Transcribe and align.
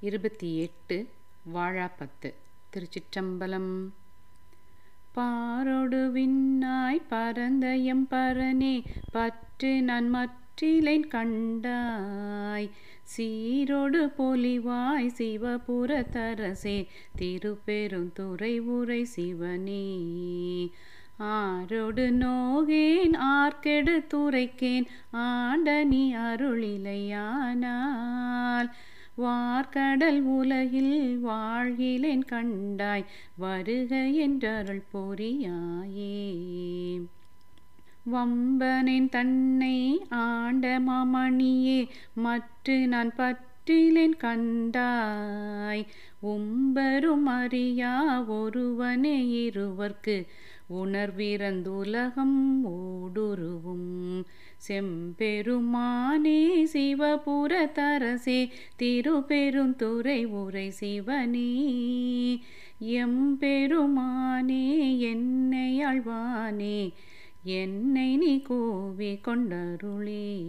இருபத்தி 0.00 0.58
எட்டு 0.58 1.08
வாழாப்பத்து 1.54 2.34
திருச்சிற்றம்பலம். 2.72 3.88
பாரொடு 5.14 6.10
விண்ணாய் 6.10 7.02
பரந்த 7.08 7.76
எம் 7.76 8.06
பரனே 8.10 8.82
பற்று 9.12 9.82
நான் 9.82 10.14
மற்றிலேன் 10.14 11.08
கண்டாய். 11.08 12.70
சீரோடு 13.16 14.12
பொலிவாய் 14.18 15.06
சிவபுர 15.06 16.06
தரசே 16.12 16.86
திருப்பெருந்துறை 17.18 18.60
உரை 18.60 19.04
சிவனே. 19.04 20.70
ஆரோடு 21.16 22.10
நோகேன் 22.10 23.16
ஆர்க்கெடு 23.16 24.06
துரைக்கேன் 24.14 24.86
ஆண்டனி 25.12 26.12
அருளிலையானால். 26.12 28.70
வார்கடல் 29.16 30.22
உலகில் 30.22 31.20
வாழ்கிலேன் 31.24 32.24
கண்டாய் 32.26 33.04
வருக 33.36 33.96
என்றருள் 33.96 34.82
பொறியாயே. 34.94 36.26
வம்பனின் 38.12 39.08
தன்னை 39.08 40.06
ஆண்ட 40.08 40.78
மாமணியே 40.78 41.88
மற்று 42.14 42.88
நான் 42.88 43.12
பற்றிலேன் 43.16 44.16
கண்டாய். 44.16 45.86
உம்பரும் 46.22 47.26
அறியா 47.26 48.22
ஒருவனே 48.22 49.50
இருவர்க்கு 49.50 50.26
உணர்விறந்துலகம் 50.74 52.38
ஓடுருவும். 52.64 54.22
செம்பெருமானே 54.68 56.64
சிவபுர 56.72 57.70
தரசே 57.72 58.50
திருப்பெருந்துறை 58.82 60.24
உரை 60.24 60.70
சிவனே. 60.70 61.52
எம்பெருமானே 62.80 64.64
என்னை 64.98 65.84
ஆழ்வானே 65.84 66.92
என்னை 67.42 68.16
நீ 68.16 68.42
கோவி 68.42 69.12
கொண்டருளே. 69.12 70.44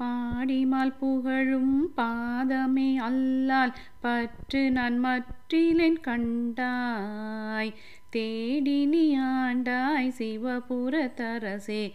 பாடிமால் 0.00 0.96
புகழும் 0.98 1.92
பாதமே 1.96 2.94
அல்லால் 2.94 3.74
பற்று 4.00 4.70
நான் 4.70 5.04
மற்றிலேன் 5.04 6.00
கண்டாய். 6.00 7.72
தேடினி 8.16 9.16
ஆண்டாய் 9.18 10.08
சிவபுர 10.18 11.12
தரசே. 11.14 11.92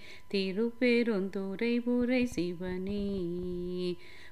புரை 1.80 2.26
சிவனே. 2.26 3.26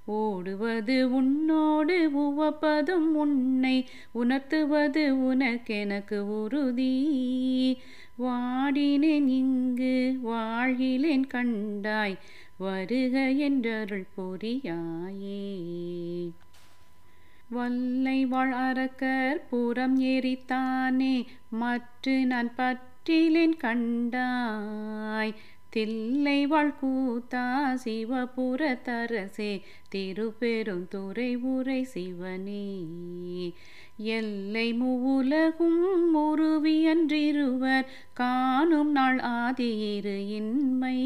ஓடுவது 0.05 1.13
உன்னோடு 1.13 2.11
உவப்பதும் 2.11 3.13
உன்னை 3.13 3.87
உணர்த்துவது 4.11 5.15
உனக்கெனக்கு 5.15 6.17
உறுதி. 6.17 7.77
வாடினேன் 8.19 9.27
இங்கு 9.27 10.19
வாழ்கிலேன் 10.25 11.27
கண்டாய் 11.27 12.17
வருக 12.57 13.19
என்றருள் 13.19 14.07
பொறியாயே 14.17 15.53
வல்லை 17.49 18.25
வாழ் 18.25 18.51
அரக்கர் 18.51 19.47
புறம் 19.49 20.01
ஏறித்தானே 20.01 21.25
மற்ற 21.49 22.23
நான் 22.23 22.51
பற்றிலேன் 22.57 23.53
கண்டாய். 23.61 25.33
தில்லை 25.69 26.47
வாழ் 26.47 26.73
கூத்தா 26.81 27.73
சிவபுர 27.83 28.79
தரசே 28.85 29.61
திருப்பெரும் 29.95 30.87
துறை 30.87 31.35
உரை 31.35 31.83
சிவனே. 31.83 32.79
எல்லை 33.97 34.73
மூலகும் 34.73 36.15
முருவியன்றிருவர் 36.15 37.85
காணும் 38.13 38.91
நாள் 38.91 39.19
ஆதியிரு 39.19 40.27
இன்மை. 40.27 40.99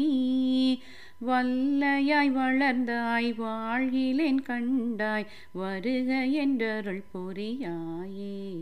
வல்லையாய் 1.26 2.30
வளர்ந்தாய் 2.30 3.34
வாழ்கிலேன் 3.34 4.42
கண்டாய் 4.42 5.26
வருக 5.52 6.26
என்றருள் 6.26 7.02
பொறியாயே. 7.14 8.52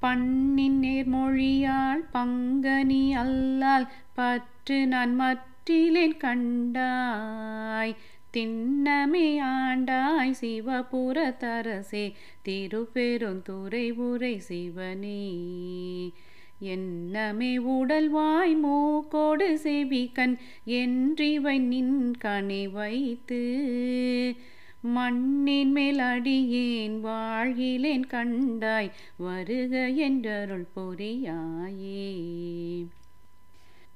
பண்ணின் 0.00 0.80
நேர்மொழியால் 0.80 2.04
பங்கனி 2.12 3.14
அல்லால் 3.14 3.88
பற்று 4.14 4.86
நான் 4.86 5.20
மற்றிலேன் 5.20 6.16
கண்டாய். 6.16 7.94
திண்ணமே 8.36 9.40
ஆண்டாய் 9.40 10.34
சிவபுரத்தரசே 10.40 12.12
திருப்பெருந்துரை 12.44 13.92
உரை 13.92 14.38
சிவனே. 14.38 15.32
என்னமே 16.60 17.56
உடல்வாய் 17.56 18.56
மூக்கோடு 18.64 19.54
செவிக்கண் 19.54 20.38
என்றிவை 20.66 21.60
நின் 21.60 22.14
கனை 22.24 22.70
வைத்து 22.72 23.42
மண்ணின் 24.80 25.72
மேல் 25.72 25.98
அடியேன் 25.98 27.04
வாழ்கிலேன் 27.04 28.06
கண்டாய் 28.06 28.90
வருக 29.16 29.88
என்றருள் 29.88 30.66
பொறியாயே. 30.76 32.12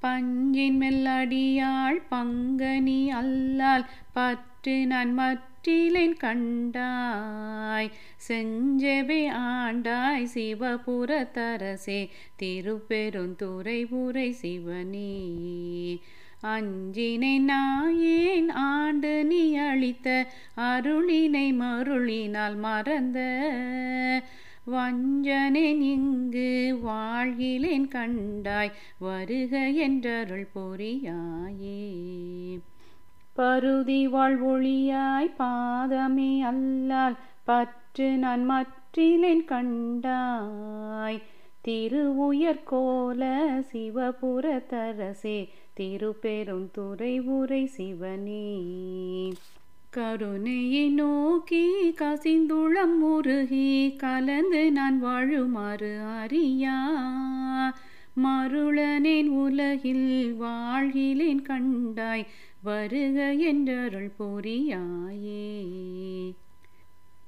பஞ்சின் 0.02 0.80
மெல்லடியாள் 0.80 2.02
பங்கனி 2.10 3.10
அல்லால் 3.10 3.90
பற்று 4.12 4.86
நான் 4.86 5.14
மற்ற 5.14 5.47
மற்றிலேன் 5.64 6.16
கண்டாய் 6.16 7.90
செஞ்சவே 8.28 9.30
ஆண்டாய் 9.30 10.26
சிவபுர 10.34 11.28
தரசே 11.34 12.08
திருப்பெருந்துறை 12.42 14.32
சிவனே. 14.32 15.16
அஞ்சினை 16.42 17.44
நாயேன் 17.44 18.50
ஆண்டு 18.50 19.24
நீ 19.24 19.54
அளித்த 19.54 20.26
அருளினை 20.56 21.54
மருளினால் 21.54 22.56
மறந்த 22.56 23.18
வஞ்சனேன் 24.66 25.80
இங்கு 25.80 26.78
வாழ்கிலேன் 26.86 27.88
கண்டாய் 27.88 28.72
வருக 28.98 29.58
என்றருள் 29.58 30.48
பொறியாயே 30.54 31.84
பருதி 33.38 34.08
வாழ்வொழியாய் 34.08 35.34
பாதமே 35.38 36.38
அல்லால் 36.40 37.16
பற்று 37.44 38.16
நான் 38.16 38.50
மற்றிலேன் 38.50 39.44
கண்டாய் 39.44 41.22
திருவுயர்கோல 41.68 43.22
சிவபுர 43.72 44.62
தரசே 44.70 45.48
திருப்பெருந்துறை 45.80 47.20
உரை 47.20 47.66
சிவனே. 47.66 48.62
கருணையை 49.90 50.88
நோக்கி 50.88 51.94
கசிந்துளம் 52.00 52.96
முருகி 52.98 53.94
கலந்து 53.96 54.72
நான் 54.72 55.04
வாழுமாறு 55.04 56.18
அறியா. 56.20 56.78
மருளனேன் 58.24 59.26
உலகில் 59.26 60.36
வாழ்கிலேன் 60.40 61.42
கண்டாய் 61.42 62.26
வருக 62.62 63.32
என்றருள் 63.32 64.10
பொறியாயே 64.18 65.56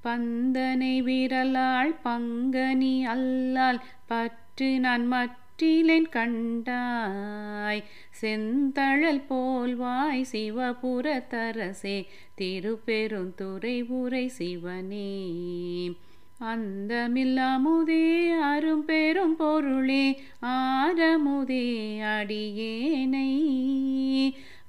பந்தனை 0.05 1.03
விரலாள் 1.03 1.95
பங்கனி 2.05 3.05
அல்லால் 3.05 3.81
பற்று 4.06 4.81
நான் 4.81 5.12
மற்றிலேன் 5.12 6.09
கண்டாய் 6.11 7.83
செந்தழல் 8.23 9.25
போல்வாய் 9.29 10.25
சிவபுரத்தரசே 10.33 12.06
திருப்பெருந்துறை 12.34 13.82
உரை 13.88 14.29
சிவனே. 14.29 15.11
அந்தமில்லாமுதே 16.40 18.40
அரும் 18.40 18.84
பெரும் 18.84 19.37
பொருளே 19.37 20.20
ஆரமுதே 20.40 22.00
அடியேனை. 22.00 23.32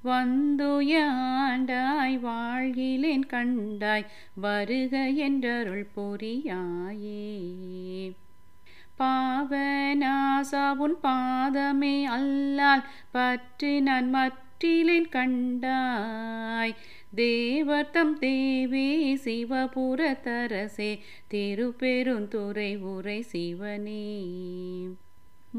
வந்துயாண்டாய் 0.04 2.18
வாழ்கிலேன் 2.18 3.26
கண்டாய் 3.26 4.06
வருக 4.34 5.08
என்றருள் 5.08 5.86
பொறியாயே 5.96 8.12
பாவநாசாவுன் 8.98 10.94
பாதமே 11.02 12.04
அல்லால் 12.04 12.84
பற்று 13.12 13.82
நான் 13.82 14.14
மற்றிலேன் 14.14 15.08
கண்டாய். 15.08 16.74
தேவர்த்தம் 17.16 18.18
தேவி 18.18 19.20
சிவபுரத்தரசே 19.24 20.98
திருப்பெருந்துறை 21.30 22.78
உரை 22.78 23.22
சிவனே. 23.22 24.30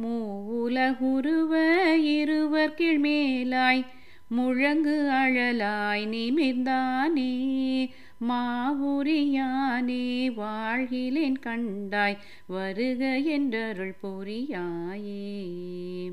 மூவுலகுருவ 0.04 1.94
இருவர் 1.94 2.74
கீழ்மேலாய் 2.78 3.86
முழங்கு 4.28 5.12
அழலாய் 5.12 6.08
நிமிர்ந்தானே. 6.08 7.90
மாவுரியானே 8.30 10.30
வாழ்கிலேன் 10.30 11.40
கண்டாய் 11.40 12.18
வருக 12.48 13.18
என்றருள் 13.18 13.96
புரியாயே. 14.04 16.12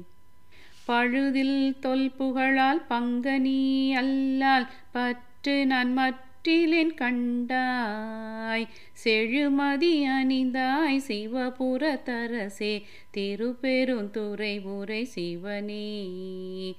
பழுதில் 0.88 1.78
தொல்புகழால் 1.78 2.86
பங்கனி 2.90 3.94
அல்லால் 3.94 4.68
பற்று 4.92 5.28
நான் 5.46 5.98
மற்றிலேன் 5.98 6.94
கண்டாய். 6.94 8.66
செழுமதி 9.04 10.06
அணிந்தாய் 10.06 11.00
சிவபுர 11.08 12.00
தரசே. 12.04 12.82
திருப்பெருந்துறை 13.10 14.62
உரை 14.62 15.04
சிவனே. 15.04 16.76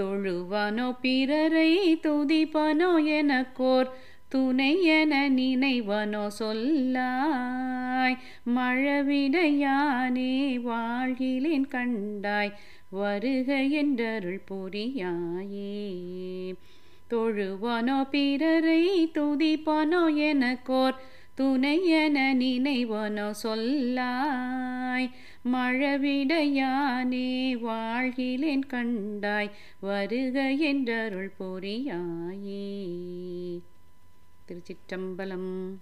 தொழுவானோ 0.00 0.96
பிறரை 1.00 1.96
துதிப்பனோ 1.96 3.04
எனக்கோர். 3.04 3.92
துணை 4.28 4.82
என 4.82 5.28
நினைவனோ 5.28 6.28
சொல்லாய். 6.38 8.18
மழவிடையானே 8.56 10.60
வாழ்கிலேன் 10.60 11.68
கண்டாய். 11.68 12.52
வருக 12.88 13.56
என்றருள் 13.56 14.40
புரியாயே. 14.50 16.54
தொழுவானோ 17.12 18.10
பிறரை 18.10 19.06
துதிப்பனோ 19.06 20.16
எனக்கோர் 20.16 21.00
துணை 21.34 21.86
என 21.86 22.34
நினைவனோ 22.34 23.32
சொல்லாய். 23.42 25.10
மழவிடையானே 25.52 27.54
வாழ்கிலேன் 27.54 28.66
கண்டாய். 28.66 29.50
வருக 29.80 30.54
என்றருள் 30.58 31.32
பொறியாயே. 31.40 32.80
திருச்சிற்றம்பலம். 34.48 35.78